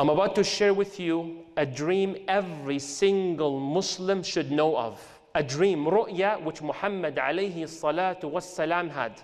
I'm 0.00 0.10
about 0.10 0.34
to 0.34 0.44
share 0.44 0.74
with 0.74 1.00
you 1.00 1.44
a 1.56 1.64
dream 1.64 2.16
every 2.28 2.78
single 2.78 3.58
Muslim 3.58 4.22
should 4.22 4.52
know 4.52 4.76
of. 4.76 5.00
A 5.34 5.42
dream, 5.42 5.86
ru'ya, 5.86 6.42
which 6.42 6.60
Muhammad 6.60 7.16
alayhi 7.16 7.62
salatu 7.62 8.30
wassalam 8.30 8.90
had. 8.90 9.22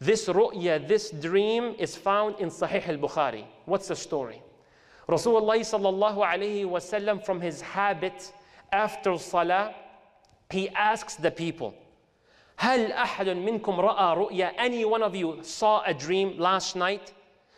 This 0.00 0.28
ru'ya, 0.28 0.86
this 0.86 1.10
dream 1.10 1.76
is 1.78 1.96
found 1.96 2.40
in 2.40 2.48
Sahih 2.48 2.88
al-Bukhari. 2.88 3.44
What's 3.64 3.88
the 3.88 3.96
story? 3.96 4.42
Rasulullah 5.08 5.60
sallallahu 5.60 6.16
alayhi 6.16 6.64
wasallam 6.64 7.24
from 7.24 7.40
his 7.40 7.60
habit 7.60 8.32
after 8.72 9.16
salah, 9.18 9.74
he 10.50 10.68
asks 10.70 11.14
the 11.14 11.30
people, 11.30 11.74
هل 12.58 12.92
أحد 12.92 13.28
منكم 13.28 13.80
رأى 13.80 14.16
رؤيا? 14.16 14.52
Any 14.58 14.84
one 14.84 15.02
of 15.02 15.14
you 15.14 15.38
saw 15.42 15.82
a 15.86 15.94
dream 15.94 16.38
last 16.38 16.74
night? 16.74 17.12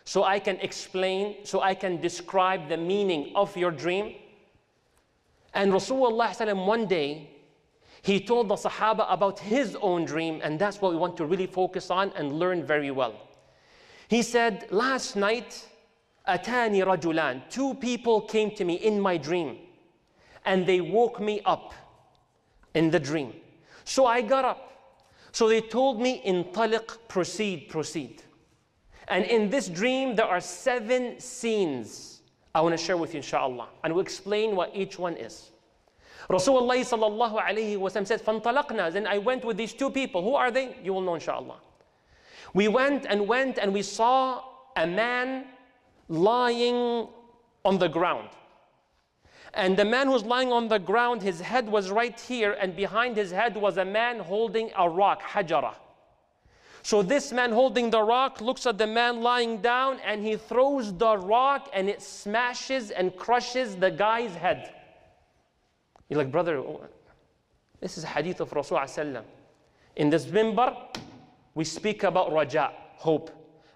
So 0.06 0.24
I 0.24 0.40
can 0.40 0.58
explain, 0.58 1.44
so 1.44 1.62
I 1.62 1.74
can 1.74 2.00
describe 2.00 2.70
the 2.70 2.78
meaning 2.78 3.32
of 3.36 3.58
your 3.58 3.72
dream? 3.72 4.16
And 5.54 5.72
Rasulullah 5.72 6.66
one 6.66 6.86
day, 6.86 7.32
he 8.04 8.20
told 8.20 8.50
the 8.50 8.56
Sahaba 8.56 9.12
about 9.12 9.40
his 9.40 9.76
own 9.82 10.06
dream, 10.06 10.40
and 10.44 10.60
that's 10.60 10.80
what 10.80 10.92
we 10.92 10.98
want 10.98 11.18
to 11.18 11.26
really 11.26 11.48
focus 11.48 11.90
on 11.90 12.12
and 12.16 12.34
learn 12.34 12.64
very 12.64 12.92
well. 12.92 13.16
He 14.08 14.22
said, 14.22 14.68
Last 14.70 15.16
night, 15.16 15.68
Atani 16.28 16.86
rajulan, 16.86 17.50
two 17.50 17.74
people 17.74 18.22
came 18.22 18.52
to 18.52 18.64
me 18.64 18.76
in 18.76 19.02
my 19.02 19.18
dream, 19.18 19.58
and 20.46 20.68
they 20.68 20.82
woke 20.82 21.20
me 21.20 21.42
up 21.46 21.74
in 22.76 22.92
the 22.92 23.00
dream. 23.00 23.34
So 23.86 24.06
I 24.06 24.22
got 24.22 24.46
up. 24.46 24.72
So 25.32 25.50
they 25.50 25.62
told 25.62 26.00
me, 26.00 26.22
in 26.24 26.44
taliq, 26.46 26.98
proceed, 27.08 27.70
proceed. 27.70 28.22
And 29.09 29.25
in 29.25 29.51
this 29.51 29.69
dream, 29.69 30.15
there 30.15 30.27
are 30.27 30.41
seven 30.41 31.19
scenes 31.19 32.21
I 32.55 32.61
want 32.61 32.77
to 32.77 32.85
share 32.85 32.97
with 32.97 33.15
you, 33.15 33.19
inshallah. 33.19 33.69
And 33.85 33.93
we'll 33.93 34.03
explain 34.03 34.57
what 34.57 34.71
each 34.75 34.99
one 34.99 35.17
is. 35.17 35.51
Rasulullah 36.29 36.79
sallallahu 36.79 37.43
alayhi 37.43 37.77
wa 37.77 37.89
sallam 37.89 38.07
said, 38.07 38.23
فَانْطَلَقْنَا 38.23 38.93
Then 38.93 39.07
I 39.07 39.19
went 39.19 39.45
with 39.45 39.57
these 39.57 39.73
two 39.73 39.91
people. 39.91 40.23
Who 40.23 40.35
are 40.35 40.51
they? 40.51 40.77
You 40.83 40.93
will 40.93 41.01
know, 41.01 41.15
inshallah. 41.15 41.57
We 42.55 42.69
went 42.69 43.07
and 43.07 43.27
went 43.27 43.59
and 43.59 43.73
we 43.73 43.83
saw 43.83 44.43
a 44.77 44.87
man 44.87 45.47
lying 46.09 47.09
on 47.65 47.79
the 47.79 47.89
ground. 47.89 48.29
And 49.55 49.77
the 49.77 49.85
man 49.85 50.07
who 50.07 50.13
was 50.13 50.25
lying 50.25 50.53
on 50.53 50.69
the 50.69 50.79
ground, 50.79 51.23
his 51.23 51.41
head 51.41 51.69
was 51.69 51.91
right 51.91 52.19
here, 52.19 52.57
and 52.61 52.77
behind 52.77 53.17
his 53.17 53.33
head 53.33 53.57
was 53.57 53.79
a 53.79 53.85
man 53.85 54.21
holding 54.21 54.71
a 54.77 54.89
rock, 54.89 55.23
hajara. 55.23 55.75
So 56.86 57.02
this 57.02 57.32
man 57.32 57.52
holding 57.52 57.90
the 57.90 58.04
rock 58.04 58.42
looks 58.42 58.68
at 58.68 58.78
the 58.78 58.86
man 58.86 59.24
lying 59.24 59.58
down 59.58 60.00
and 60.06 60.24
he 60.24 60.36
throws 60.38 60.94
the 60.94 61.18
rock 61.18 61.68
and 61.74 61.90
it 61.90 62.00
smashes 62.00 62.92
and 62.92 63.16
crushes 63.16 63.76
the 63.76 63.90
guy's 63.90 64.36
head. 64.36 64.72
You're 66.08 66.20
like, 66.20 66.32
brother, 66.32 66.60
oh, 66.60 66.84
this 67.82 67.98
is 67.98 68.04
hadith 68.04 68.40
of 68.40 68.52
Rasulullah. 68.52 69.24
In 69.96 70.12
this 70.12 70.28
mimbar, 70.28 70.96
we 71.56 71.64
speak 71.64 72.04
about 72.04 72.32
raja, 72.32 72.72
hope. 72.98 73.32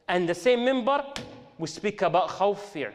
And 0.08 0.30
the 0.30 0.36
same 0.36 0.60
mimbar, 0.60 1.18
we 1.58 1.66
speak 1.66 2.04
about 2.04 2.30
khawf, 2.30 2.60
fear. 2.60 2.94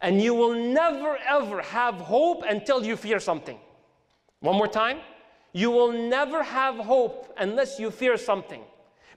And 0.00 0.22
you 0.22 0.34
will 0.34 0.54
never 0.54 1.18
ever 1.28 1.62
have 1.62 1.96
hope 1.96 2.44
until 2.48 2.84
you 2.84 2.96
fear 2.96 3.18
something. 3.18 3.58
One 4.38 4.54
more 4.54 4.68
time. 4.68 5.00
You 5.52 5.72
will 5.72 5.90
never 5.90 6.44
have 6.44 6.76
hope 6.76 7.34
unless 7.36 7.80
you 7.80 7.90
fear 7.90 8.16
something. 8.16 8.62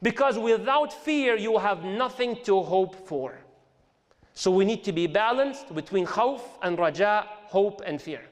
Because 0.02 0.38
without 0.38 0.92
fear, 0.92 1.36
you 1.36 1.52
will 1.52 1.58
have 1.58 1.84
nothing 1.84 2.36
to 2.44 2.62
hope 2.62 2.94
for. 3.08 3.38
So 4.34 4.50
we 4.50 4.64
need 4.64 4.84
to 4.84 4.92
be 4.92 5.06
balanced 5.06 5.74
between 5.74 6.06
khawf 6.06 6.42
and 6.62 6.78
raja, 6.78 7.26
hope 7.46 7.82
and 7.84 8.00
fear. 8.00 8.22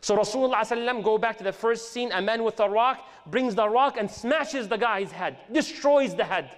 So 0.00 0.16
Rasulullah 0.16 1.02
go 1.02 1.18
back 1.18 1.36
to 1.38 1.44
the 1.44 1.52
first 1.52 1.92
scene, 1.92 2.12
a 2.12 2.22
man 2.22 2.44
with 2.44 2.60
a 2.60 2.68
rock 2.68 3.08
brings 3.26 3.54
the 3.54 3.68
rock 3.68 3.96
and 3.98 4.10
smashes 4.10 4.68
the 4.68 4.76
guy's 4.76 5.10
head, 5.10 5.38
destroys 5.52 6.14
the 6.14 6.24
head. 6.24 6.50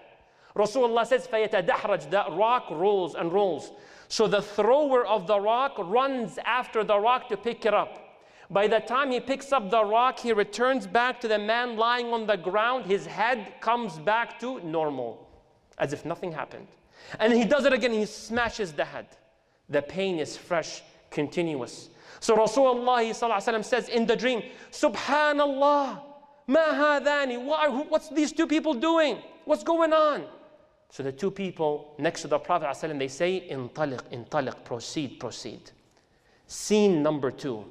Rasulullah 0.54 1.06
says, 1.06 1.26
فَيَتَدَحْرَجْ 1.26 2.10
That 2.10 2.32
rock 2.32 2.68
rolls 2.70 3.14
and 3.14 3.32
rolls. 3.32 3.70
So 4.08 4.26
the 4.26 4.42
thrower 4.42 5.06
of 5.06 5.26
the 5.26 5.38
rock 5.38 5.74
runs 5.78 6.38
after 6.44 6.82
the 6.82 6.98
rock 6.98 7.28
to 7.28 7.36
pick 7.36 7.64
it 7.64 7.74
up. 7.74 8.01
By 8.53 8.67
the 8.67 8.79
time 8.79 9.09
he 9.09 9.19
picks 9.19 9.51
up 9.51 9.71
the 9.71 9.83
rock, 9.83 10.19
he 10.19 10.31
returns 10.31 10.85
back 10.85 11.19
to 11.21 11.27
the 11.27 11.39
man 11.39 11.75
lying 11.75 12.13
on 12.13 12.27
the 12.27 12.37
ground. 12.37 12.85
His 12.85 13.07
head 13.07 13.55
comes 13.59 13.97
back 13.97 14.39
to 14.41 14.59
normal, 14.59 15.27
as 15.79 15.91
if 15.91 16.05
nothing 16.05 16.31
happened. 16.31 16.67
And 17.19 17.33
he 17.33 17.45
does 17.45 17.65
it 17.65 17.73
again, 17.73 17.91
he 17.91 18.05
smashes 18.05 18.71
the 18.71 18.85
head. 18.85 19.07
The 19.69 19.81
pain 19.81 20.19
is 20.19 20.37
fresh, 20.37 20.83
continuous. 21.09 21.89
So 22.19 22.37
Rasulullah 22.37 23.65
says 23.65 23.89
in 23.89 24.05
the 24.05 24.15
dream, 24.15 24.43
Subhanallah, 24.71 26.01
ma 26.45 26.59
hadani, 26.59 27.43
what 27.43 27.89
what's 27.89 28.09
these 28.09 28.31
two 28.31 28.45
people 28.45 28.75
doing? 28.75 29.17
What's 29.45 29.63
going 29.63 29.93
on? 29.93 30.25
So 30.89 31.01
the 31.01 31.11
two 31.11 31.31
people 31.31 31.95
next 31.97 32.21
to 32.21 32.27
the 32.27 32.37
Prophet 32.37 32.67
ﷺ, 32.67 32.99
they 32.99 33.07
say, 33.07 33.47
Intaliq, 33.49 34.01
intaliq, 34.11 34.63
proceed, 34.63 35.19
proceed. 35.19 35.71
Scene 36.45 37.01
number 37.01 37.31
two. 37.31 37.65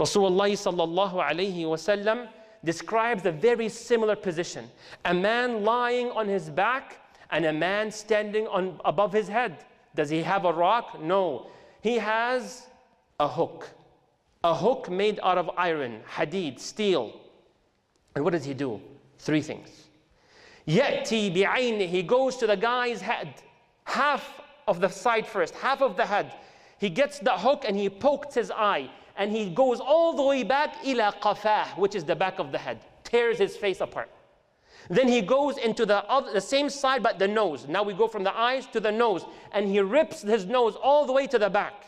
Rasulullah 0.00 0.50
sallallahu 0.52 1.22
alayhi 1.22 1.64
wasallam 1.64 2.26
describes 2.64 3.26
a 3.26 3.32
very 3.32 3.68
similar 3.68 4.16
position. 4.16 4.70
A 5.04 5.12
man 5.12 5.62
lying 5.62 6.10
on 6.12 6.26
his 6.26 6.48
back 6.48 6.98
and 7.30 7.44
a 7.44 7.52
man 7.52 7.90
standing 7.90 8.46
on 8.46 8.80
above 8.86 9.12
his 9.12 9.28
head. 9.28 9.58
Does 9.94 10.08
he 10.08 10.22
have 10.22 10.46
a 10.46 10.52
rock? 10.54 11.02
No. 11.02 11.50
He 11.82 11.98
has 11.98 12.66
a 13.18 13.28
hook. 13.28 13.68
A 14.42 14.54
hook 14.54 14.88
made 14.88 15.20
out 15.22 15.36
of 15.36 15.50
iron, 15.58 16.00
hadid, 16.10 16.58
steel. 16.58 17.20
And 18.14 18.24
what 18.24 18.32
does 18.32 18.46
he 18.46 18.54
do? 18.54 18.80
Three 19.18 19.42
things. 19.42 19.68
Yati 20.66 21.34
bi'ayni, 21.34 21.86
he 21.86 22.02
goes 22.02 22.36
to 22.38 22.46
the 22.46 22.56
guy's 22.56 23.02
head, 23.02 23.34
half 23.84 24.40
of 24.66 24.80
the 24.80 24.88
side 24.88 25.26
first, 25.26 25.54
half 25.56 25.82
of 25.82 25.96
the 25.98 26.06
head. 26.06 26.32
He 26.78 26.88
gets 26.88 27.18
the 27.18 27.36
hook 27.36 27.64
and 27.66 27.76
he 27.76 27.90
pokes 27.90 28.34
his 28.34 28.50
eye 28.50 28.88
and 29.16 29.30
he 29.30 29.50
goes 29.50 29.80
all 29.80 30.14
the 30.14 30.22
way 30.22 30.42
back 30.42 30.76
ila 30.84 31.14
qafah, 31.20 31.76
which 31.76 31.94
is 31.94 32.04
the 32.04 32.16
back 32.16 32.38
of 32.38 32.52
the 32.52 32.58
head, 32.58 32.80
tears 33.04 33.38
his 33.38 33.56
face 33.56 33.80
apart. 33.80 34.10
Then 34.88 35.06
he 35.06 35.20
goes 35.20 35.58
into 35.58 35.86
the, 35.86 36.04
other, 36.04 36.32
the 36.32 36.40
same 36.40 36.68
side 36.68 37.02
but 37.02 37.18
the 37.18 37.28
nose. 37.28 37.68
Now 37.68 37.82
we 37.82 37.92
go 37.94 38.08
from 38.08 38.24
the 38.24 38.36
eyes 38.36 38.66
to 38.68 38.80
the 38.80 38.90
nose 38.90 39.24
and 39.52 39.68
he 39.68 39.80
rips 39.80 40.22
his 40.22 40.46
nose 40.46 40.74
all 40.74 41.06
the 41.06 41.12
way 41.12 41.26
to 41.28 41.38
the 41.38 41.50
back. 41.50 41.84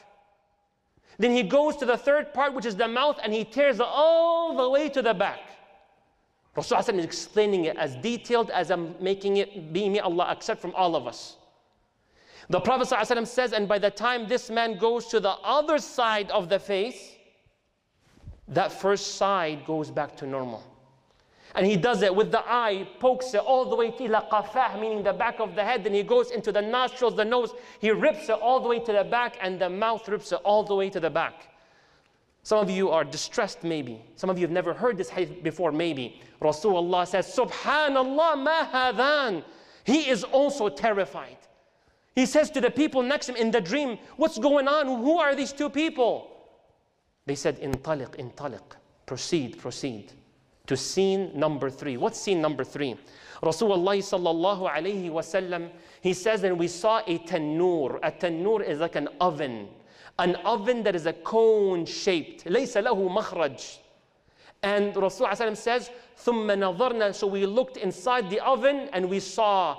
Then 1.18 1.32
he 1.32 1.42
goes 1.42 1.76
to 1.76 1.84
the 1.84 1.96
third 1.96 2.32
part, 2.32 2.54
which 2.54 2.64
is 2.64 2.74
the 2.74 2.88
mouth, 2.88 3.18
and 3.22 3.32
he 3.32 3.44
tears 3.44 3.80
all 3.80 4.56
the 4.56 4.68
way 4.68 4.88
to 4.88 5.02
the 5.02 5.14
back. 5.14 5.40
Rasulullah 6.56 6.98
is 6.98 7.04
explaining 7.04 7.66
it 7.66 7.76
as 7.76 7.96
detailed 7.96 8.50
as 8.50 8.70
I'm 8.70 8.94
making 9.00 9.38
it, 9.38 9.72
be 9.72 9.88
me 9.88 10.00
Allah 10.00 10.26
accept 10.30 10.60
from 10.60 10.74
all 10.74 10.96
of 10.96 11.06
us. 11.06 11.36
The 12.48 12.60
Prophet 12.60 12.88
ﷺ 12.88 13.26
says, 13.26 13.52
and 13.52 13.68
by 13.68 13.78
the 13.78 13.90
time 13.90 14.26
this 14.26 14.50
man 14.50 14.78
goes 14.78 15.06
to 15.08 15.20
the 15.20 15.36
other 15.44 15.78
side 15.78 16.30
of 16.30 16.48
the 16.48 16.58
face, 16.58 17.16
that 18.48 18.72
first 18.72 19.14
side 19.16 19.64
goes 19.64 19.90
back 19.90 20.16
to 20.18 20.26
normal. 20.26 20.62
And 21.54 21.66
he 21.66 21.76
does 21.76 22.02
it 22.02 22.14
with 22.14 22.32
the 22.32 22.42
eye, 22.46 22.88
pokes 22.98 23.34
it 23.34 23.40
all 23.40 23.68
the 23.68 23.76
way 23.76 23.90
to 23.90 24.04
ila 24.04 24.26
qafah, 24.30 24.80
meaning 24.80 25.02
the 25.02 25.12
back 25.12 25.38
of 25.38 25.54
the 25.54 25.62
head. 25.62 25.84
Then 25.84 25.92
he 25.92 26.02
goes 26.02 26.30
into 26.30 26.50
the 26.50 26.62
nostrils, 26.62 27.14
the 27.14 27.24
nose. 27.24 27.52
He 27.78 27.90
rips 27.90 28.28
it 28.30 28.36
all 28.40 28.60
the 28.60 28.68
way 28.68 28.78
to 28.80 28.92
the 28.92 29.04
back, 29.04 29.36
and 29.40 29.60
the 29.60 29.68
mouth 29.68 30.08
rips 30.08 30.32
it 30.32 30.40
all 30.44 30.64
the 30.64 30.74
way 30.74 30.88
to 30.88 30.98
the 30.98 31.10
back. 31.10 31.48
Some 32.42 32.58
of 32.58 32.70
you 32.70 32.90
are 32.90 33.04
distressed, 33.04 33.62
maybe. 33.62 34.02
Some 34.16 34.30
of 34.30 34.38
you 34.38 34.42
have 34.42 34.50
never 34.50 34.72
heard 34.72 34.96
this 34.96 35.10
hadith 35.10 35.42
before, 35.42 35.72
maybe. 35.72 36.20
Rasulullah 36.40 37.06
says, 37.06 37.26
Subhanallah 37.26 38.42
ma. 38.42 39.42
He 39.84 40.08
is 40.08 40.24
also 40.24 40.68
terrified. 40.68 41.36
He 42.15 42.25
says 42.25 42.49
to 42.51 42.61
the 42.61 42.71
people 42.71 43.03
next 43.03 43.27
to 43.27 43.33
him 43.33 43.37
in 43.37 43.51
the 43.51 43.61
dream, 43.61 43.97
What's 44.15 44.39
going 44.39 44.67
on? 44.67 44.87
Who 44.87 45.19
are 45.19 45.35
these 45.35 45.53
two 45.53 45.69
people? 45.69 46.31
They 47.25 47.35
said, 47.35 47.59
Intaliq, 47.61 48.15
intaliq. 48.17 48.75
Proceed, 49.05 49.59
proceed. 49.59 50.11
To 50.67 50.75
scene 50.75 51.31
number 51.33 51.69
three. 51.69 51.95
What's 51.97 52.19
scene 52.19 52.41
number 52.41 52.63
three? 52.63 52.95
Rasulullah 53.41 53.97
sallallahu 53.97 54.69
alayhi 54.69 55.09
wasallam, 55.09 55.69
he 56.01 56.13
says, 56.13 56.43
and 56.43 56.57
we 56.57 56.67
saw 56.67 57.01
a 57.05 57.19
tanur. 57.19 57.99
A 58.03 58.11
tanur 58.11 58.67
is 58.67 58.79
like 58.79 58.95
an 58.95 59.07
oven 59.21 59.69
an 60.19 60.35
oven 60.37 60.83
that 60.83 60.95
is 60.95 61.05
a 61.05 61.13
cone 61.13 61.85
shaped 61.85 62.45
ليس 62.45 62.77
له 62.77 63.09
مخرج 63.09 63.77
and 64.63 64.93
Rasulullah 64.95 65.55
says 65.55 65.91
ثم 66.17 66.47
نظرنا 66.51 67.13
so 67.13 67.27
we 67.27 67.45
looked 67.45 67.77
inside 67.77 68.29
the 68.29 68.39
oven 68.39 68.89
and 68.93 69.07
we 69.07 69.19
saw 69.19 69.77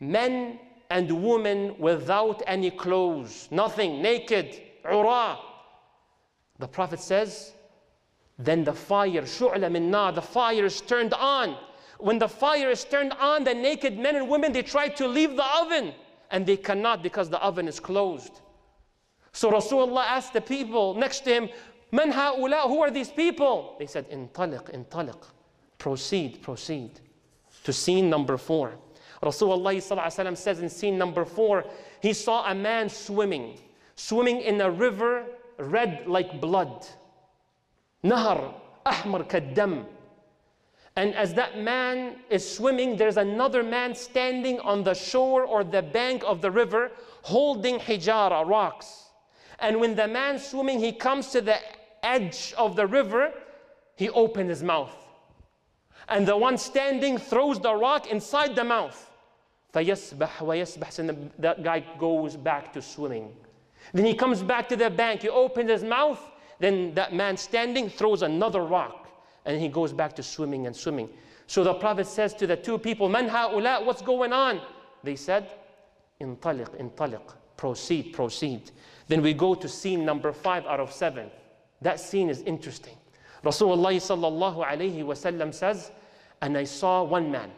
men 0.00 0.58
and 0.89 1.11
women 1.23 1.75
without 1.79 2.41
any 2.47 2.71
clothes, 2.71 3.47
nothing, 3.51 4.01
naked, 4.01 4.61
ura. 4.83 5.39
The 6.59 6.67
Prophet 6.67 6.99
says, 6.99 7.53
then 8.37 8.63
the 8.63 8.73
fire, 8.73 9.21
shu'la 9.21 10.15
the 10.15 10.21
fire 10.21 10.65
is 10.65 10.81
turned 10.81 11.13
on. 11.13 11.57
When 11.99 12.19
the 12.19 12.27
fire 12.27 12.69
is 12.69 12.83
turned 12.83 13.13
on, 13.13 13.43
the 13.43 13.53
naked 13.53 13.97
men 13.97 14.15
and 14.15 14.27
women, 14.27 14.51
they 14.51 14.63
try 14.63 14.89
to 14.89 15.07
leave 15.07 15.35
the 15.35 15.45
oven, 15.57 15.93
and 16.31 16.45
they 16.45 16.57
cannot 16.57 17.03
because 17.03 17.29
the 17.29 17.39
oven 17.39 17.67
is 17.67 17.79
closed. 17.79 18.41
So 19.31 19.51
Rasulullah 19.51 20.05
asked 20.05 20.33
the 20.33 20.41
people 20.41 20.93
next 20.95 21.21
to 21.21 21.33
him, 21.33 21.49
Man 21.91 22.11
ha'ula, 22.11 22.67
who 22.67 22.81
are 22.81 22.89
these 22.89 23.09
people? 23.09 23.75
They 23.77 23.85
said, 23.85 24.09
Intaliq, 24.09 24.73
intaliq, 24.73 25.23
proceed, 25.77 26.41
proceed. 26.41 26.99
To 27.65 27.71
scene 27.71 28.09
number 28.09 28.37
four. 28.37 28.73
Rasulullah 29.23 30.37
says 30.37 30.59
in 30.59 30.69
scene 30.69 30.97
number 30.97 31.23
four, 31.23 31.65
he 32.01 32.11
saw 32.13 32.49
a 32.51 32.53
man 32.53 32.89
swimming, 32.89 33.57
swimming 33.95 34.41
in 34.41 34.59
a 34.59 34.69
river 34.69 35.25
red 35.57 36.03
like 36.07 36.41
blood. 36.41 36.85
Nahar, 38.03 38.53
ahmar 38.85 39.27
kaddam. 39.27 39.85
And 40.95 41.15
as 41.15 41.33
that 41.35 41.59
man 41.59 42.17
is 42.29 42.47
swimming, 42.47 42.97
there's 42.97 43.17
another 43.17 43.63
man 43.63 43.95
standing 43.95 44.59
on 44.59 44.83
the 44.83 44.93
shore 44.93 45.43
or 45.43 45.63
the 45.63 45.81
bank 45.81 46.23
of 46.25 46.41
the 46.41 46.51
river 46.51 46.91
holding 47.23 47.79
hijara, 47.79 48.45
rocks. 48.47 49.05
And 49.59 49.79
when 49.79 49.95
the 49.95 50.07
man 50.07 50.37
swimming, 50.37 50.79
he 50.79 50.91
comes 50.91 51.29
to 51.29 51.41
the 51.41 51.57
edge 52.03 52.53
of 52.57 52.75
the 52.75 52.85
river, 52.85 53.31
he 53.95 54.09
opens 54.09 54.49
his 54.49 54.63
mouth. 54.63 54.93
And 56.09 56.27
the 56.27 56.35
one 56.35 56.57
standing 56.57 57.17
throws 57.17 57.59
the 57.59 57.73
rock 57.73 58.11
inside 58.11 58.55
the 58.55 58.63
mouth. 58.63 59.09
فَيَسْبَحْ 59.74 60.28
وَيَسْبَحْ 60.38 60.98
And 60.98 61.30
that 61.38 61.62
guy 61.62 61.84
goes 61.98 62.36
back 62.36 62.72
to 62.72 62.82
swimming. 62.82 63.34
Then 63.92 64.04
he 64.04 64.14
comes 64.14 64.42
back 64.42 64.68
to 64.70 64.76
the 64.76 64.90
bank, 64.90 65.22
he 65.22 65.28
opens 65.28 65.70
his 65.70 65.84
mouth, 65.84 66.20
then 66.58 66.94
that 66.94 67.12
man 67.12 67.36
standing 67.36 67.88
throws 67.88 68.22
another 68.22 68.62
rock 68.62 69.08
and 69.44 69.60
he 69.60 69.68
goes 69.68 69.92
back 69.92 70.14
to 70.16 70.22
swimming 70.22 70.66
and 70.66 70.74
swimming. 70.74 71.08
So 71.46 71.64
the 71.64 71.74
Prophet 71.74 72.06
says 72.06 72.34
to 72.34 72.46
the 72.46 72.56
two 72.56 72.78
people, 72.78 73.08
Man 73.08 73.28
ha'ula, 73.28 73.84
what's 73.84 74.02
going 74.02 74.32
on? 74.32 74.60
They 75.02 75.16
said, 75.16 75.50
Intaliq, 76.20 76.68
intaliq, 76.78 77.22
proceed, 77.56 78.12
proceed. 78.12 78.70
Then 79.06 79.22
we 79.22 79.32
go 79.32 79.54
to 79.54 79.68
scene 79.68 80.04
number 80.04 80.32
five 80.32 80.66
out 80.66 80.80
of 80.80 80.92
seven. 80.92 81.30
That 81.80 82.00
scene 82.00 82.28
is 82.28 82.42
interesting. 82.42 82.96
Rasulullah 83.44 83.94
sallallahu 83.94 84.66
alayhi 84.66 85.04
wasallam 85.04 85.54
says, 85.54 85.92
and 86.42 86.58
I 86.58 86.64
saw 86.64 87.04
one 87.04 87.30
man 87.30 87.50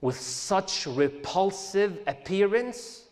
with 0.00 0.20
such 0.20 0.86
repulsive 0.86 1.98
appearance. 2.06 3.04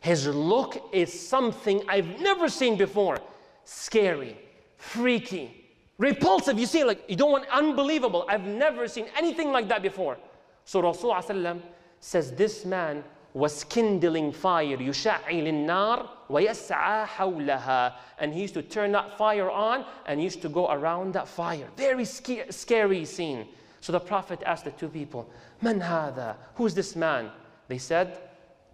His 0.00 0.26
look 0.26 0.90
is 0.92 1.12
something 1.12 1.82
I've 1.88 2.20
never 2.20 2.48
seen 2.48 2.76
before. 2.76 3.18
Scary, 3.64 4.36
freaky, 4.76 5.62
Repulsive, 6.02 6.58
you 6.58 6.66
see, 6.66 6.82
like 6.82 7.04
you 7.06 7.14
don't 7.14 7.30
want 7.30 7.46
unbelievable. 7.48 8.24
I've 8.28 8.44
never 8.44 8.88
seen 8.88 9.06
anything 9.16 9.52
like 9.52 9.68
that 9.68 9.82
before. 9.82 10.18
So 10.64 10.82
Rasulullah 10.82 11.60
says 12.00 12.32
this 12.32 12.64
man 12.64 13.04
was 13.34 13.62
kindling 13.62 14.32
fire, 14.32 14.76
يشعل 14.76 15.46
النار 15.46 16.08
ويسعى 16.28 17.06
حولها. 17.06 17.92
And 18.18 18.34
he 18.34 18.40
used 18.42 18.54
to 18.54 18.62
turn 18.62 18.90
that 18.92 19.16
fire 19.16 19.48
on 19.48 19.84
and 20.06 20.18
he 20.18 20.24
used 20.24 20.42
to 20.42 20.48
go 20.48 20.68
around 20.72 21.12
that 21.14 21.28
fire. 21.28 21.68
Very 21.76 22.04
scary 22.04 23.04
scene. 23.04 23.46
So 23.87 23.93
the 23.93 24.01
Prophet 24.01 24.43
asked 24.45 24.65
the 24.65 24.71
two 24.71 24.89
people, 24.89 25.29
Man 25.61 25.79
hada? 25.79 26.35
Who's 26.55 26.73
this 26.73 26.93
man? 26.93 27.31
They 27.69 27.77
said, 27.77 28.19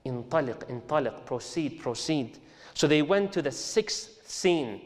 Intaliq, 0.07 0.67
intaliq, 0.71 1.23
proceed, 1.27 1.79
proceed. 1.79 2.39
So 2.73 2.87
they 2.87 3.03
went 3.03 3.31
to 3.33 3.43
the 3.43 3.51
sixth 3.51 4.27
scene. 4.27 4.81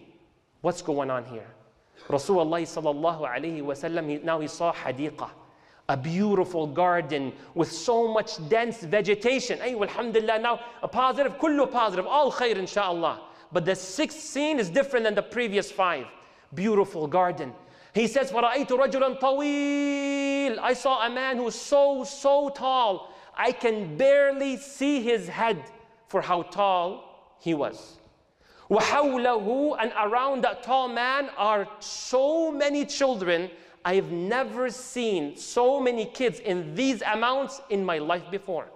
What's 0.59 0.81
going 0.81 1.09
on 1.09 1.23
here? 1.23 1.47
Rasulullah 2.09 2.61
now 4.21 4.41
he 4.41 4.47
saw 4.49 4.73
hadiqah, 4.73 5.29
a 5.87 5.95
beautiful 5.95 6.67
garden 6.67 7.31
with 7.53 7.71
so 7.71 8.09
much 8.11 8.49
dense 8.49 8.81
vegetation. 8.81 9.59
Ay, 9.61 9.77
alhamdulillah, 9.81 10.39
now 10.39 10.59
a 10.83 10.89
positive, 10.89 11.37
kullu 11.37 11.71
positive, 11.71 12.05
all 12.05 12.33
khair 12.33 12.57
inshallah. 12.57 13.21
But 13.53 13.63
the 13.63 13.75
sixth 13.75 14.19
scene 14.19 14.59
is 14.59 14.69
different 14.69 15.05
than 15.05 15.15
the 15.15 15.23
previous 15.23 15.71
five. 15.71 16.05
Beautiful 16.53 17.07
garden. 17.07 17.53
He 17.96 18.06
says, 18.06 18.30
فَرَأَيْتُ 18.30 18.68
رَجُلًا 18.68 19.20
طَوِيلًا 19.20 20.58
I 20.58 20.72
saw 20.72 21.06
a 21.06 21.10
man 21.10 21.36
who's 21.36 21.54
so, 21.54 22.04
so 22.04 22.48
tall. 22.48 23.12
I 23.36 23.52
can 23.52 23.96
barely 23.96 24.56
see 24.56 25.02
his 25.02 25.28
head 25.28 25.62
for 26.08 26.22
how 26.22 26.42
tall 26.42 27.36
he 27.40 27.54
was. 27.54 27.98
وَحَوْلَهُ 28.70 29.76
And 29.80 29.92
around 29.98 30.44
that 30.44 30.62
tall 30.62 30.88
man 30.88 31.30
are 31.36 31.68
so 31.80 32.50
many 32.50 32.86
children. 32.86 33.50
I've 33.84 34.10
never 34.10 34.70
seen 34.70 35.36
so 35.36 35.80
many 35.80 36.06
kids 36.06 36.40
in 36.40 36.74
these 36.74 37.02
amounts 37.02 37.60
in 37.68 37.84
my 37.84 37.98
life 37.98 38.30
before. 38.30 38.68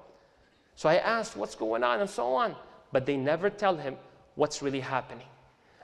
So 0.74 0.88
I 0.88 0.96
asked, 0.96 1.36
what's 1.36 1.54
going 1.54 1.82
on 1.82 2.00
and 2.00 2.10
so 2.10 2.34
on. 2.34 2.54
But 2.92 3.06
they 3.06 3.16
never 3.16 3.48
tell 3.48 3.76
him 3.76 3.96
what's 4.34 4.60
really 4.60 4.80
happening. 4.80 5.26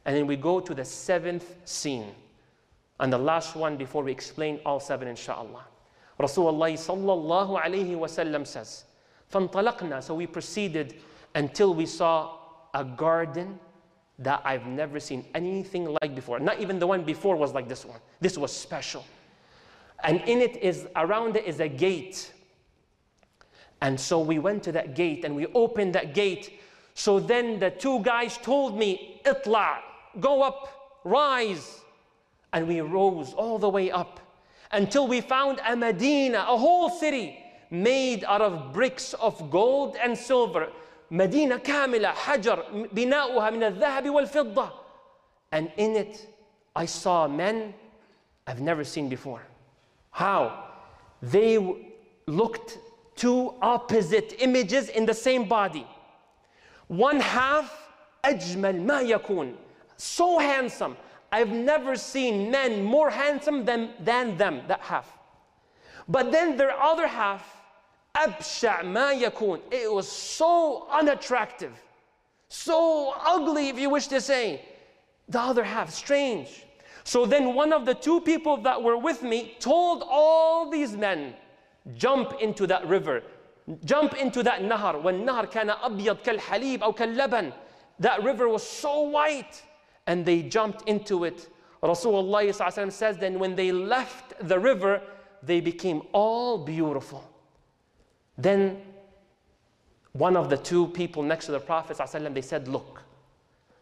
And 0.04 0.16
then 0.16 0.26
we 0.26 0.36
go 0.36 0.60
to 0.60 0.74
the 0.74 0.84
seventh 0.84 1.54
scene. 1.64 2.14
And 3.00 3.12
the 3.12 3.19
last 3.19 3.56
one 3.56 3.76
before 3.76 4.04
we 4.04 4.12
explain 4.12 4.60
all 4.64 4.80
seven, 4.80 5.08
inshallah. 5.08 5.64
Rasulullah 6.20 6.72
sallallahu 6.72 7.60
alayhi 7.60 7.96
wasallam 7.96 8.46
says, 8.46 8.84
فَانْطَلَقْنَا 9.32 10.02
So 10.02 10.14
we 10.14 10.26
proceeded 10.26 10.94
until 11.34 11.74
we 11.74 11.86
saw 11.86 12.36
a 12.74 12.84
garden 12.84 13.58
that 14.19 14.40
I've 14.44 14.66
never 14.66 15.00
seen 15.00 15.24
anything 15.34 15.96
like 16.00 16.14
before. 16.14 16.38
Not 16.38 16.60
even 16.60 16.78
the 16.78 16.86
one 16.86 17.02
before 17.02 17.36
was 17.36 17.52
like 17.52 17.69
this 17.69 17.84
one. 17.84 17.98
This 18.20 18.38
was 18.38 18.52
special. 18.52 19.04
And 20.04 20.20
in 20.22 20.40
it 20.40 20.56
is, 20.56 20.86
around 20.96 21.36
it 21.36 21.44
is 21.44 21.60
a 21.60 21.69
gate. 21.69 22.32
And 23.80 23.98
so 23.98 24.20
we 24.20 24.38
went 24.38 24.62
to 24.64 24.72
that 24.72 24.94
gate 24.94 25.24
and 25.24 25.34
we 25.34 25.46
opened 25.54 25.94
that 25.94 26.14
gate. 26.14 26.60
So 26.94 27.19
then 27.19 27.58
the 27.58 27.70
two 27.70 28.00
guys 28.00 28.36
told 28.38 28.78
me, 28.78 29.20
Itla, 29.24 29.78
go 30.20 30.42
up, 30.42 31.00
rise. 31.04 31.80
And 32.52 32.69
we 32.69 32.80
rose 32.80 33.32
all 33.32 33.58
the 33.58 33.69
way 33.69 33.90
up 33.90 34.20
until 34.72 35.06
we 35.06 35.20
found 35.20 35.60
a 35.66 35.76
Medina, 35.76 36.44
a 36.48 36.56
whole 36.56 36.90
city 36.90 37.38
made 37.70 38.24
out 38.24 38.42
of 38.42 38.72
bricks 38.72 39.14
of 39.14 39.50
gold 39.50 39.96
and 40.02 40.16
silver. 40.16 40.69
مدينة 41.12 41.56
كاملة 41.56 42.08
حجر 42.08 42.88
بناؤها 42.92 43.50
من 43.50 43.62
الذهب 43.62 44.10
والفضة 44.10 44.70
and 45.52 45.70
in 45.76 45.94
it 45.94 46.26
I 46.74 46.86
saw 46.86 47.28
men 47.28 47.74
I've 48.46 48.62
never 48.62 48.82
seen 48.82 49.10
before 49.10 49.42
how 50.10 50.64
they 51.20 51.58
looked 52.26 52.78
two 53.14 53.54
opposite 53.60 54.36
images 54.38 54.88
in 54.88 55.04
the 55.04 55.12
same 55.12 55.46
body 55.46 55.86
one 56.88 57.20
half 57.20 57.70
أجمل 58.24 58.86
ما 58.86 59.00
يكون 59.02 59.55
so 59.98 60.38
handsome 60.38 60.96
I've 61.31 61.50
never 61.50 61.96
seen 61.96 62.50
men 62.50 62.84
more 62.84 63.10
handsome 63.10 63.64
than, 63.64 63.91
than 64.00 64.36
them 64.36 64.62
that 64.69 64.81
half 64.81 65.19
but 66.08 66.32
then 66.32 66.56
their 66.56 66.79
other 66.79 67.06
half 67.06 67.62
أبشع 68.14 68.82
ما 68.82 69.12
يكون. 69.12 69.60
It 69.70 69.91
was 69.91 70.06
so 70.08 70.86
unattractive, 70.91 71.72
so 72.48 73.14
ugly, 73.19 73.69
if 73.69 73.79
you 73.79 73.88
wish 73.88 74.08
to 74.08 74.20
say. 74.20 74.62
The 75.29 75.41
other 75.41 75.64
half, 75.64 75.91
strange. 75.91 76.67
So 77.05 77.24
then 77.24 77.55
one 77.55 77.72
of 77.72 77.86
the 77.86 77.94
two 77.94 78.20
people 78.20 78.58
that 78.58 78.82
were 78.82 78.98
with 78.98 79.22
me 79.22 79.56
told 79.58 80.05
all 80.06 80.70
these 80.70 80.94
men, 80.94 81.34
jump 81.96 82.34
into 82.41 82.67
that 82.67 82.86
river, 82.86 83.22
jump 83.84 84.14
into 84.14 84.43
that 84.43 84.60
nahar. 84.60 85.02
When 85.02 85.24
nahar 85.24 85.50
كان 85.50 85.70
أبيض 85.70 86.22
كالحليب 86.22 86.82
أو 86.82 86.93
كاللبن. 86.93 87.52
That 88.00 88.22
river 88.22 88.48
was 88.48 88.67
so 88.67 89.00
white. 89.02 89.62
And 90.06 90.24
they 90.24 90.43
jumped 90.43 90.88
into 90.88 91.24
it. 91.24 91.48
Rasulullah 91.82 92.93
says, 92.93 93.19
then 93.19 93.38
when 93.38 93.56
they 93.56 93.72
left 93.72 94.34
the 94.48 94.58
river, 94.58 95.02
they 95.43 95.60
became 95.60 96.02
all 96.12 96.58
beautiful. 96.64 97.29
Then 98.38 98.82
one 100.12 100.36
of 100.36 100.50
the 100.50 100.56
two 100.56 100.88
people 100.88 101.22
next 101.22 101.46
to 101.46 101.52
the 101.52 101.60
Prophet 101.60 101.96
ﷺ, 101.96 102.34
they 102.34 102.43
said, 102.43 102.69
look. 102.69 103.02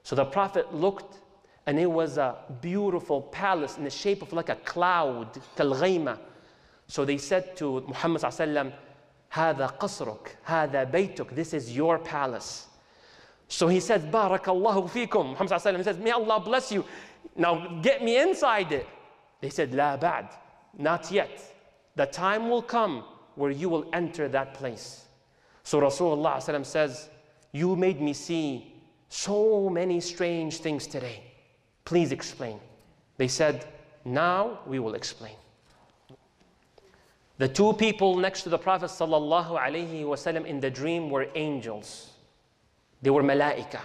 So 0.02 0.16
the 0.16 0.24
Prophet 0.24 0.74
looked 0.74 1.18
and 1.66 1.78
it 1.78 1.90
was 1.90 2.18
a 2.18 2.36
beautiful 2.60 3.22
palace 3.22 3.76
in 3.76 3.84
the 3.84 3.90
shape 3.90 4.22
of 4.22 4.32
like 4.32 4.48
a 4.48 4.56
cloud, 4.56 5.38
kalghayma. 5.56 6.18
So 6.86 7.04
they 7.04 7.18
said 7.18 7.56
to 7.58 7.82
Muhammad 7.82 8.22
ﷺ, 8.22 8.72
هذا 9.32 9.78
قصرك, 9.78 10.36
هذا 10.46 10.90
بيتك, 10.90 11.34
this 11.34 11.54
is 11.54 11.76
your 11.76 11.98
palace. 11.98 12.66
so 13.47 13.67
he 13.67 13.79
said, 13.79 14.11
Barakallahu 14.11 14.89
fikum. 14.89 15.29
Muhammad 15.31 15.51
ﷺ 15.51 15.83
says, 15.83 15.97
May 15.97 16.11
Allah 16.11 16.39
bless 16.39 16.71
you. 16.71 16.83
Now 17.35 17.79
get 17.81 18.03
me 18.03 18.19
inside 18.19 18.71
it. 18.71 18.87
They 19.41 19.49
said, 19.49 19.73
La 19.73 19.97
ba'd, 19.97 20.29
not 20.77 21.11
yet. 21.11 21.41
The 21.95 22.05
time 22.05 22.49
will 22.49 22.61
come 22.61 23.03
where 23.35 23.51
you 23.51 23.69
will 23.69 23.87
enter 23.93 24.27
that 24.29 24.53
place. 24.53 25.05
So 25.63 25.79
Rasulullah 25.79 26.65
says, 26.65 27.09
You 27.51 27.75
made 27.75 28.01
me 28.01 28.13
see 28.13 28.73
so 29.09 29.69
many 29.69 29.99
strange 29.99 30.57
things 30.57 30.87
today. 30.87 31.23
Please 31.85 32.11
explain. 32.11 32.59
They 33.17 33.27
said, 33.27 33.65
Now 34.03 34.59
we 34.65 34.79
will 34.79 34.95
explain. 34.95 35.35
The 37.37 37.47
two 37.47 37.73
people 37.73 38.15
next 38.15 38.43
to 38.43 38.49
the 38.49 38.57
Prophet 38.57 38.89
in 40.45 40.59
the 40.59 40.71
dream 40.71 41.09
were 41.09 41.27
angels. 41.35 42.14
They 43.02 43.10
were 43.10 43.22
malaika. 43.22 43.80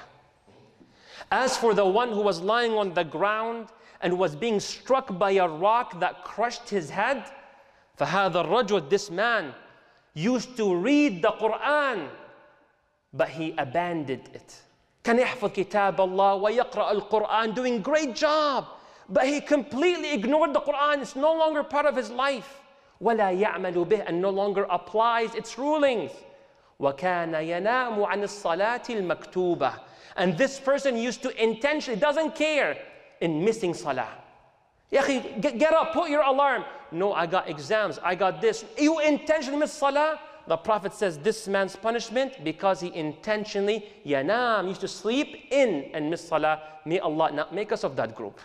As 1.32 1.58
for 1.58 1.74
the 1.74 1.86
one 1.86 2.10
who 2.10 2.22
was 2.22 2.42
lying 2.42 2.74
on 2.74 2.94
the 2.94 3.04
ground 3.04 3.68
and 4.02 4.18
was 4.18 4.36
being 4.36 4.60
struck 4.60 5.18
by 5.18 5.32
a 5.32 5.48
rock 5.48 6.00
that 6.00 6.24
crushed 6.24 6.70
his 6.70 6.90
head, 6.90 7.24
فهذا 7.98 8.46
الرجل, 8.46 8.90
this 8.90 9.10
man, 9.10 9.54
used 10.14 10.56
to 10.58 10.76
read 10.76 11.22
the 11.22 11.32
Quran, 11.32 12.10
but 13.14 13.30
he 13.30 13.54
abandoned 13.58 14.30
it. 14.34 14.62
كان 15.04 15.20
يحفظ 15.20 15.54
كتاب 15.54 16.02
الله 16.02 16.36
ويقرأ 16.36 16.92
القرآن, 16.92 17.56
doing 17.56 17.82
great 17.82 18.16
job, 18.16 18.66
but 19.10 19.26
he 19.26 19.40
completely 19.40 20.14
ignored 20.14 20.54
the 20.54 20.62
Quran. 20.62 21.02
It's 21.02 21.16
no 21.16 21.34
longer 21.34 21.64
part 21.64 21.86
of 21.86 21.96
his 21.96 22.10
life. 22.10 22.62
ولا 23.02 23.32
يعمل 23.40 23.88
به 23.88 24.08
and 24.08 24.22
no 24.22 24.30
longer 24.30 24.66
applies 24.70 25.36
its 25.36 25.58
rulings. 25.58 26.12
وكان 26.80 27.34
ينام 27.34 28.04
عن 28.04 28.24
الصلاة 28.24 28.84
المكتوبة 28.90 29.74
and 30.16 30.38
this 30.38 30.60
person 30.60 30.98
used 30.98 31.22
to 31.24 31.44
intentionally, 31.44 32.00
doesn't 32.00 32.36
care, 32.36 32.78
in 33.22 33.44
missing 33.44 33.74
salah. 33.74 34.08
Yahi, 34.92 35.36
get, 35.42 35.58
get 35.58 35.74
up, 35.74 35.94
put 35.94 36.10
your 36.10 36.22
alarm. 36.22 36.64
No, 36.92 37.14
I 37.14 37.26
got 37.26 37.50
exams, 37.50 38.00
I 38.02 38.16
got 38.16 38.42
this. 38.42 38.64
You 38.78 39.00
intentionally 39.00 39.60
miss 39.60 39.74
salah? 39.74 40.20
The 40.48 40.56
Prophet 40.56 40.94
says 40.94 41.18
this 41.18 41.48
man's 41.48 41.76
punishment 41.76 42.44
because 42.44 42.80
he 42.80 42.94
intentionally, 42.94 43.86
yanam, 44.06 44.68
used 44.68 44.82
to 44.82 44.88
sleep 44.88 45.48
in 45.52 45.90
and 45.94 46.10
miss 46.10 46.26
salah. 46.26 46.62
May 46.86 47.00
Allah 47.00 47.32
not 47.32 47.54
make 47.54 47.72
us 47.72 47.84
of 47.84 47.96
that 47.96 48.16
group. 48.16 48.40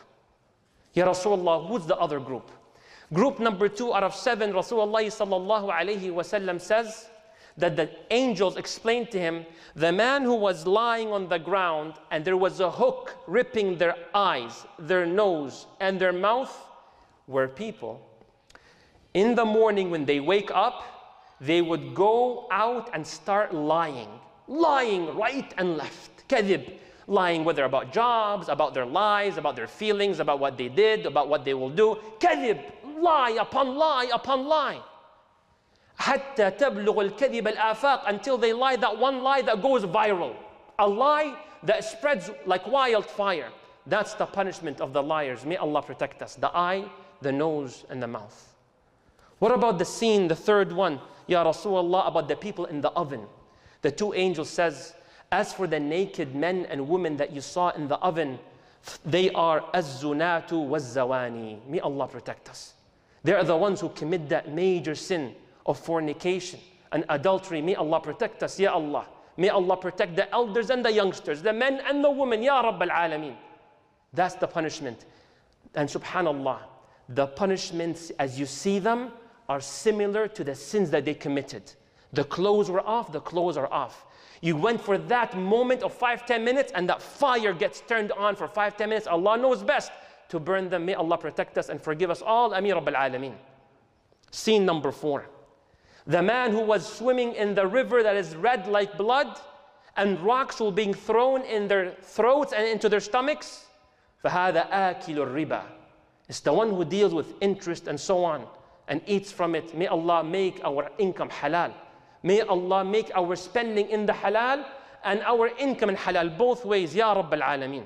Ya 0.94 1.06
Rasulullah, 1.06 1.68
who's 1.68 1.86
the 1.86 1.96
other 1.96 2.18
group? 2.18 2.50
Group 3.12 3.38
number 3.38 3.68
two 3.68 3.92
out 3.94 4.02
of 4.02 4.14
seven, 4.14 4.52
Rasulullah 4.52 5.04
sallallahu 5.04 5.70
alayhi 5.70 6.10
wasallam 6.10 6.60
says, 6.60 7.08
that 7.57 7.75
the 7.75 7.89
angels 8.11 8.57
explained 8.57 9.09
to 9.11 9.19
him 9.19 9.45
the 9.75 9.91
man 9.91 10.23
who 10.23 10.35
was 10.35 10.65
lying 10.65 11.11
on 11.11 11.27
the 11.27 11.39
ground 11.39 11.93
and 12.11 12.23
there 12.23 12.37
was 12.37 12.59
a 12.59 12.71
hook 12.71 13.15
ripping 13.27 13.77
their 13.77 13.95
eyes, 14.13 14.65
their 14.79 15.05
nose, 15.05 15.67
and 15.79 15.99
their 15.99 16.13
mouth 16.13 16.55
were 17.27 17.47
people. 17.47 18.01
In 19.13 19.35
the 19.35 19.45
morning, 19.45 19.89
when 19.89 20.05
they 20.05 20.19
wake 20.19 20.51
up, 20.53 20.83
they 21.39 21.61
would 21.61 21.95
go 21.95 22.47
out 22.51 22.89
and 22.93 23.05
start 23.05 23.53
lying, 23.53 24.09
lying 24.47 25.15
right 25.15 25.53
and 25.57 25.77
left. 25.77 26.27
Kadib, 26.27 26.73
lying 27.07 27.43
whether 27.43 27.65
about 27.65 27.93
jobs, 27.93 28.49
about 28.49 28.73
their 28.73 28.85
lives, 28.85 29.37
about 29.37 29.55
their 29.55 29.67
feelings, 29.67 30.19
about 30.19 30.39
what 30.39 30.57
they 30.57 30.69
did, 30.69 31.05
about 31.05 31.29
what 31.29 31.45
they 31.45 31.53
will 31.53 31.69
do. 31.69 31.97
Kadib, 32.19 32.61
lie 32.97 33.37
upon 33.39 33.75
lie 33.75 34.09
upon 34.13 34.45
lie. 34.47 34.81
حتى 35.97 36.51
تبلغ 36.51 37.01
الكذب 37.01 37.47
الآفاق 37.47 38.07
until 38.07 38.37
they 38.37 38.53
lie 38.53 38.75
that 38.75 38.97
one 38.97 39.23
lie 39.23 39.41
that 39.41 39.61
goes 39.61 39.83
viral. 39.85 40.35
A 40.79 40.87
lie 40.87 41.35
that 41.63 41.83
spreads 41.83 42.29
like 42.45 42.67
wildfire. 42.67 43.49
That's 43.87 44.13
the 44.13 44.25
punishment 44.25 44.81
of 44.81 44.93
the 44.93 45.01
liars. 45.01 45.45
May 45.45 45.57
Allah 45.57 45.81
protect 45.81 46.21
us. 46.21 46.35
The 46.35 46.55
eye, 46.55 46.85
the 47.21 47.31
nose, 47.31 47.85
and 47.89 48.01
the 48.01 48.07
mouth. 48.07 48.55
What 49.39 49.51
about 49.51 49.79
the 49.79 49.85
scene, 49.85 50.27
the 50.27 50.35
third 50.35 50.71
one? 50.71 50.99
Ya 51.27 51.43
Rasulullah, 51.43 52.07
about 52.07 52.27
the 52.27 52.35
people 52.35 52.65
in 52.65 52.81
the 52.81 52.89
oven. 52.91 53.21
The 53.81 53.91
two 53.91 54.13
angels 54.13 54.49
says, 54.49 54.93
as 55.31 55.53
for 55.53 55.67
the 55.67 55.79
naked 55.79 56.35
men 56.35 56.65
and 56.65 56.87
women 56.87 57.17
that 57.17 57.31
you 57.31 57.41
saw 57.41 57.69
in 57.69 57.87
the 57.87 57.97
oven, 57.97 58.39
they 59.05 59.29
are 59.31 59.63
az-zunatu 59.73 60.67
waz-zawani. 60.67 61.65
May 61.67 61.79
Allah 61.79 62.07
protect 62.07 62.49
us. 62.49 62.73
They 63.23 63.33
are 63.33 63.43
the 63.43 63.57
ones 63.57 63.81
who 63.81 63.89
commit 63.89 64.29
that 64.29 64.51
major 64.53 64.95
sin 64.95 65.35
of 65.65 65.79
fornication 65.79 66.59
and 66.91 67.05
adultery. 67.09 67.61
May 67.61 67.75
Allah 67.75 67.99
protect 67.99 68.43
us, 68.43 68.59
Ya 68.59 68.73
Allah. 68.73 69.07
May 69.37 69.49
Allah 69.49 69.75
protect 69.75 70.15
the 70.15 70.31
elders 70.31 70.69
and 70.69 70.83
the 70.83 70.91
youngsters, 70.91 71.41
the 71.41 71.51
men 71.51 71.81
and 71.85 72.03
the 72.03 72.09
women, 72.09 72.41
Ya 72.41 72.61
Rabb 72.61 72.81
al 72.81 72.89
Alameen. 72.89 73.35
That's 74.13 74.35
the 74.35 74.47
punishment. 74.47 75.05
And 75.73 75.89
subhanAllah, 75.89 76.59
the 77.09 77.27
punishments 77.27 78.11
as 78.17 78.39
you 78.39 78.45
see 78.45 78.79
them 78.79 79.11
are 79.49 79.59
similar 79.59 80.27
to 80.29 80.43
the 80.43 80.55
sins 80.55 80.89
that 80.91 81.05
they 81.05 81.13
committed. 81.13 81.73
The 82.13 82.23
clothes 82.23 82.71
were 82.71 82.85
off, 82.85 83.11
the 83.11 83.19
clothes 83.19 83.57
are 83.57 83.71
off. 83.71 84.05
You 84.41 84.55
went 84.55 84.79
for 84.79 84.97
that 84.97 85.37
moment 85.37 85.83
of 85.83 85.93
five, 85.93 86.25
ten 86.25 86.45
minutes, 86.45 86.71
and 86.73 86.87
that 86.89 87.01
fire 87.01 87.53
gets 87.53 87.81
turned 87.81 88.11
on 88.13 88.35
for 88.35 88.47
five, 88.47 88.77
ten 88.77 88.89
minutes. 88.89 89.07
Allah 89.07 89.37
knows 89.37 89.63
best 89.63 89.91
to 90.29 90.39
burn 90.39 90.69
them. 90.69 90.85
May 90.85 90.93
Allah 90.93 91.17
protect 91.17 91.57
us 91.57 91.69
and 91.69 91.81
forgive 91.81 92.09
us 92.09 92.21
all. 92.21 92.53
Amir 92.53 92.75
Rabb 92.75 92.87
al 92.89 93.11
Alameen. 93.11 93.35
Scene 94.31 94.65
number 94.65 94.91
four. 94.91 95.25
The 96.06 96.22
man 96.22 96.52
who 96.52 96.60
was 96.60 96.90
swimming 96.90 97.34
in 97.34 97.54
the 97.54 97.66
river 97.66 98.02
that 98.02 98.16
is 98.16 98.34
red 98.34 98.66
like 98.66 98.96
blood, 98.96 99.38
and 99.96 100.18
rocks 100.20 100.60
were 100.60 100.72
being 100.72 100.94
thrown 100.94 101.42
in 101.42 101.68
their 101.68 101.92
throats 102.02 102.52
and 102.52 102.66
into 102.66 102.88
their 102.88 103.00
stomachs. 103.00 103.66
فَهَذَا 104.24 104.70
آكِلُ 104.70 105.16
الرِّبَى 105.16 105.62
It's 106.28 106.40
the 106.40 106.52
one 106.52 106.70
who 106.70 106.84
deals 106.84 107.14
with 107.14 107.34
interest 107.40 107.86
and 107.86 107.98
so 107.98 108.24
on 108.24 108.46
and 108.88 109.00
eats 109.06 109.30
from 109.30 109.54
it. 109.54 109.76
May 109.76 109.86
Allah 109.86 110.24
make 110.24 110.60
our 110.64 110.90
income 110.98 111.30
halal. 111.30 111.72
May 112.22 112.40
Allah 112.42 112.84
make 112.84 113.10
our 113.14 113.36
spending 113.36 113.88
in 113.88 114.06
the 114.06 114.12
halal 114.12 114.64
and 115.04 115.22
our 115.22 115.48
income 115.58 115.90
in 115.90 115.96
halal, 115.96 116.36
both 116.36 116.64
ways. 116.64 116.94
Ya 116.94 117.12
Rabb 117.12 117.32
al-Alameen. 117.32 117.84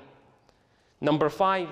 Number 1.01 1.29
five, 1.29 1.69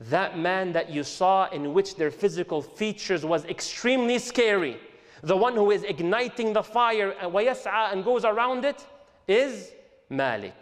that 0.00 0.38
man 0.38 0.72
that 0.72 0.90
you 0.90 1.04
saw 1.04 1.48
in 1.50 1.74
which 1.74 1.96
their 1.96 2.10
physical 2.10 2.62
features 2.62 3.24
was 3.24 3.44
extremely 3.46 4.18
scary 4.18 4.78
The 5.21 5.35
one 5.35 5.55
who 5.55 5.71
is 5.71 5.83
igniting 5.83 6.53
the 6.53 6.63
fire 6.63 7.13
uh, 7.21 7.89
and 7.91 8.03
goes 8.03 8.25
around 8.25 8.65
it 8.65 8.85
is 9.27 9.71
Malik. 10.09 10.55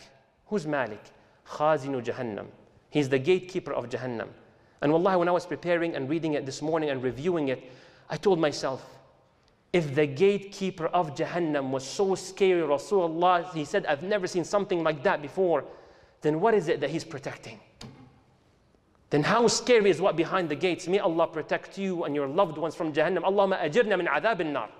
Who's 0.48 0.66
Malik? 0.66 1.04
Khazinu 1.48 2.04
Jahannam. 2.04 2.48
He's 2.90 3.10
the 3.10 3.20
gatekeeper 3.20 3.74
of 3.74 3.90
Jahannam. 3.90 4.30
And 4.82 4.92
wallahi, 4.92 5.18
when 5.18 5.28
I 5.28 5.32
was 5.32 5.46
preparing 5.46 5.96
and 5.96 6.10
reading 6.10 6.34
it 6.34 6.46
this 6.46 6.62
morning 6.62 6.90
and 6.90 7.02
reviewing 7.02 7.50
it, 7.50 7.72
I 8.10 8.18
told 8.18 8.40
myself, 8.40 8.86
if 9.74 9.94
the 9.94 10.08
gatekeeper 10.08 10.88
of 10.88 11.16
Jahannam 11.16 11.72
was 11.72 11.86
so 11.86 12.16
scary, 12.16 12.62
Rasulullah, 12.62 13.54
he 13.54 13.66
said, 13.66 13.86
I've 13.86 14.04
never 14.04 14.28
seen 14.28 14.44
something 14.44 14.84
like 14.84 15.04
that 15.04 15.22
before, 15.22 15.66
then 16.22 16.40
what 16.40 16.54
is 16.54 16.68
it 16.68 16.80
that 16.82 16.90
he's 16.90 17.04
protecting? 17.04 17.60
then 19.13 19.23
how 19.23 19.47
scary 19.47 19.91
is 19.91 20.01
what 20.01 20.17
behind 20.17 20.49
the 20.49 20.55
gates? 20.55 20.89
May 20.89 20.99
Allah 20.99 21.27
protect 21.27 21.77
you 21.77 22.05
and 22.05 22.15
your 22.15 22.27
loved 22.27 22.57
ones 22.57 22.75
from 22.75 22.95
Jahannam. 22.95 23.25
Allahumma 23.25 23.61
ajirna 23.61 23.99
min 23.99 24.07
adhab 24.07 24.45
nar 24.47 24.71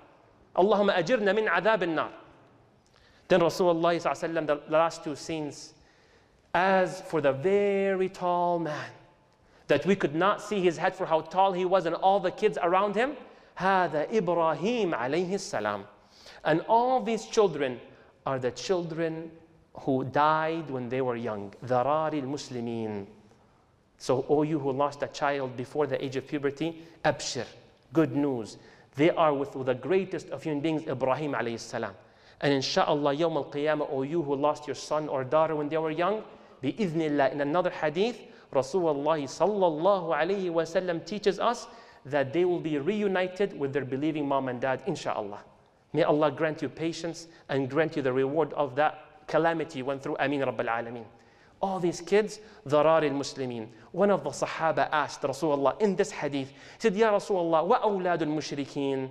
Allahumma 0.55 0.95
ajirna 0.95 1.35
min 1.35 1.45
adhab 1.45 1.87
nar 1.87 2.09
Then 3.27 3.41
Rasulullah 3.41 4.47
the 4.47 4.61
last 4.69 5.03
two 5.03 5.15
scenes, 5.15 5.73
as 6.55 7.01
for 7.01 7.21
the 7.21 7.31
very 7.31 8.09
tall 8.09 8.57
man, 8.57 8.89
that 9.67 9.85
we 9.85 9.95
could 9.95 10.15
not 10.15 10.41
see 10.41 10.61
his 10.61 10.77
head 10.77 10.95
for 10.95 11.05
how 11.05 11.21
tall 11.21 11.53
he 11.53 11.63
was 11.63 11.85
and 11.85 11.93
all 11.95 12.19
the 12.19 12.31
kids 12.31 12.57
around 12.63 12.95
him, 12.95 13.15
هذا 13.59 14.11
Ibrahim 14.11 14.93
alayhi 14.93 15.39
salam. 15.39 15.85
And 16.43 16.61
all 16.67 17.03
these 17.03 17.27
children 17.27 17.79
are 18.25 18.39
the 18.39 18.49
children 18.49 19.29
who 19.81 20.05
died 20.05 20.71
when 20.71 20.89
they 20.89 21.01
were 21.01 21.15
young. 21.15 21.53
ذرار 21.63 22.13
المسلمين 22.13 23.05
so, 23.98 24.20
all 24.28 24.44
you 24.44 24.60
who 24.60 24.70
lost 24.70 25.02
a 25.02 25.08
child 25.08 25.56
before 25.56 25.88
the 25.88 26.02
age 26.02 26.14
of 26.14 26.26
puberty, 26.26 26.82
abshir, 27.04 27.46
good 27.92 28.14
news. 28.14 28.56
They 28.94 29.10
are 29.10 29.34
with 29.34 29.52
the 29.52 29.74
greatest 29.74 30.30
of 30.30 30.44
human 30.44 30.60
beings, 30.60 30.86
Ibrahim 30.86 31.32
alayhi 31.32 31.58
salam. 31.58 31.94
And 32.40 32.52
inshallah, 32.52 33.16
yawm 33.16 33.36
al-qiyamah, 33.36 33.90
all 33.90 34.04
you 34.04 34.22
who 34.22 34.36
lost 34.36 34.68
your 34.68 34.76
son 34.76 35.08
or 35.08 35.24
daughter 35.24 35.56
when 35.56 35.68
they 35.68 35.78
were 35.78 35.90
young, 35.90 36.22
bi'idhnillah, 36.62 37.32
in 37.32 37.40
another 37.40 37.70
hadith, 37.70 38.20
Rasulullah 38.52 39.20
sallallahu 39.24 40.16
alayhi 40.16 40.50
wasallam 40.50 41.04
teaches 41.04 41.40
us 41.40 41.66
that 42.04 42.32
they 42.32 42.44
will 42.44 42.60
be 42.60 42.78
reunited 42.78 43.58
with 43.58 43.72
their 43.72 43.84
believing 43.84 44.28
mom 44.28 44.48
and 44.48 44.60
dad, 44.60 44.80
inshallah. 44.86 45.42
May 45.92 46.04
Allah 46.04 46.30
grant 46.30 46.62
you 46.62 46.68
patience 46.68 47.26
and 47.48 47.68
grant 47.68 47.96
you 47.96 48.02
the 48.02 48.12
reward 48.12 48.52
of 48.52 48.76
that 48.76 49.26
calamity 49.26 49.82
went 49.82 50.04
through. 50.04 50.16
Ameen 50.20 50.42
Rabbil 50.42 50.68
Alameen 50.68 51.04
all 51.61 51.79
these 51.79 52.01
kids, 52.01 52.39
ضرار 52.67 53.03
المسلمين. 53.03 53.67
One 53.91 54.11
of 54.11 54.23
the 54.23 54.31
Sahaba 54.31 54.89
asked 54.91 55.21
Rasulullah 55.21 55.79
in 55.81 55.95
this 55.95 56.11
hadith, 56.11 56.49
he 56.49 56.55
said, 56.79 56.95
Ya 56.95 57.11
Rasulullah, 57.11 57.67
وأولاد 57.67 58.19
المشركين? 58.19 59.09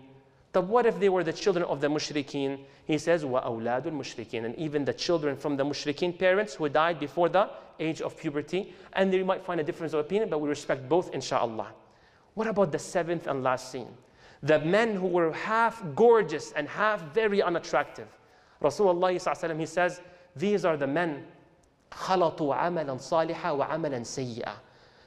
But 0.52 0.66
what 0.66 0.84
if 0.84 1.00
they 1.00 1.08
were 1.08 1.24
the 1.24 1.32
children 1.32 1.64
of 1.64 1.80
the 1.80 1.88
mushrikeen? 1.88 2.58
He 2.84 2.98
says, 2.98 3.24
وَأَوْلَادُ 3.24 3.84
الْمُشْرِكِينَ 3.84 4.44
And 4.44 4.54
even 4.56 4.84
the 4.84 4.92
children 4.92 5.34
from 5.34 5.56
the 5.56 5.64
mushrikeen 5.64 6.18
parents 6.18 6.54
who 6.54 6.68
died 6.68 7.00
before 7.00 7.30
the 7.30 7.48
age 7.80 8.02
of 8.02 8.18
puberty. 8.18 8.74
And 8.92 9.10
they 9.10 9.22
might 9.22 9.42
find 9.42 9.60
a 9.60 9.64
difference 9.64 9.94
of 9.94 10.00
opinion, 10.00 10.28
but 10.28 10.40
we 10.40 10.48
respect 10.50 10.88
both, 10.90 11.14
inshallah. 11.14 11.68
What 12.34 12.46
about 12.46 12.70
the 12.70 12.78
seventh 12.78 13.26
and 13.28 13.42
last 13.42 13.72
scene? 13.72 13.88
The 14.42 14.58
men 14.58 14.94
who 14.94 15.06
were 15.06 15.32
half 15.32 15.82
gorgeous 15.94 16.52
and 16.52 16.68
half 16.68 17.00
very 17.14 17.40
unattractive. 17.40 18.08
Rasulullah 18.60 19.58
he 19.58 19.66
says, 19.66 20.02
these 20.36 20.64
are 20.64 20.76
the 20.76 20.86
men 20.86 21.24
خلطوا 21.90 22.54
عملا 22.54 22.96
صالحا 22.96 23.50
وعملا 23.50 24.02
سيئا 24.02 24.54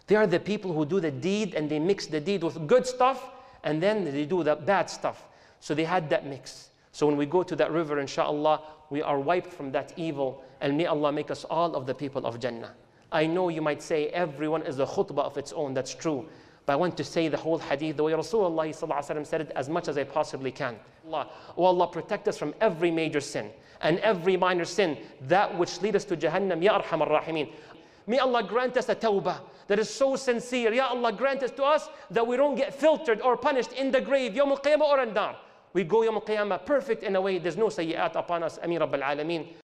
They 0.08 0.16
are 0.16 0.28
the 0.28 0.40
people 0.40 0.72
who 0.72 0.86
do 0.86 1.00
the 1.00 1.12
deed 1.12 1.56
and 1.56 1.70
they 1.70 1.80
mix 1.80 2.06
the 2.06 2.20
deed 2.20 2.44
with 2.44 2.68
good 2.68 2.86
stuff 2.86 3.32
and 3.64 3.82
then 3.82 4.06
they 4.06 4.26
do 4.26 4.44
the 4.44 4.56
bad 4.56 4.90
stuff. 4.90 5.28
So 5.60 5.74
they 5.74 5.84
had 5.84 6.10
that 6.12 6.26
mix. 6.28 6.70
So 6.92 7.08
when 7.08 7.18
we 7.18 7.26
go 7.26 7.44
to 7.44 7.56
that 7.56 7.72
river, 7.72 8.00
inshallah, 8.00 8.62
we 8.90 9.02
are 9.02 9.20
wiped 9.20 9.52
from 9.52 9.72
that 9.72 9.94
evil, 9.98 10.44
and 10.62 10.78
may 10.78 10.86
Allah 10.86 11.12
make 11.12 11.32
us 11.32 11.44
all 11.44 11.76
of 11.76 11.86
the 11.86 11.94
people 11.94 12.26
of 12.26 12.40
Jannah. 12.40 12.74
I 13.12 13.26
know 13.26 13.50
you 13.50 13.62
might 13.62 13.82
say 13.82 14.08
everyone 14.10 14.62
is 14.62 14.80
a 14.80 14.86
khutbah 14.86 15.24
of 15.24 15.38
its 15.38 15.52
own, 15.54 15.74
that's 15.74 15.94
true. 15.94 16.28
But 16.71 16.75
I 16.75 16.77
want 16.77 16.97
to 16.99 17.03
say 17.03 17.27
the 17.27 17.37
whole 17.37 17.59
hadith 17.59 17.97
the 17.97 18.05
way 18.05 18.13
Rasulullah 18.13 19.27
said 19.27 19.41
it 19.41 19.51
as 19.57 19.69
much 19.69 19.89
as 19.89 19.99
I 19.99 20.05
possibly 20.05 20.53
can. 20.53 20.77
Allah, 21.05 21.27
oh 21.57 21.65
Allah, 21.65 21.89
protect 21.89 22.29
us 22.29 22.39
from 22.39 22.55
every 22.61 22.93
major 22.93 23.21
sin 23.21 23.51
and 23.81 23.99
every 23.99 24.37
minor 24.37 24.65
sin, 24.65 24.97
that 25.23 25.59
which 25.59 25.83
lead 25.83 25.97
us 25.97 26.05
to 26.05 26.17
Jahannam, 26.17 26.63
Ya 26.63 26.81
Arhamar 26.81 27.11
Rahimeen. 27.11 27.51
May 28.07 28.21
Allah 28.21 28.45
grant 28.45 28.77
us 28.77 28.89
a 28.89 28.95
tawbah 28.95 29.41
that 29.67 29.81
is 29.81 29.91
so 29.91 30.15
sincere. 30.15 30.73
Ya 30.73 30.87
Allah, 30.87 31.13
grant 31.13 31.43
us 31.43 31.51
to 31.51 31.65
us 31.65 31.89
that 32.09 32.25
we 32.25 32.37
don't 32.37 32.55
get 32.55 32.73
filtered 32.73 33.21
or 33.21 33.37
punished 33.37 33.73
in 33.73 33.91
the 33.91 34.01
grave, 34.01 34.35
Yawm 34.35 34.51
al-Qiyamah 34.51 34.81
or 34.81 35.03
in 35.03 35.13
Dar. 35.13 35.35
We 35.73 35.83
go 35.83 36.03
Yawm 36.03 36.15
al-Qiyamah 36.15 36.67
perfect 36.67 37.03
in 37.03 37.17
a 37.17 37.21
way, 37.21 37.39
there's 37.39 37.57
no 37.57 37.69
sayyat 37.69 38.15
upon 38.15 38.45
us. 38.45 38.61
Ameen 38.63 38.79
Rabbil 38.79 39.03
Alameen. 39.03 39.60